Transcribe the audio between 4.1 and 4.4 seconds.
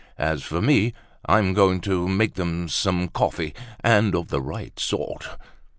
of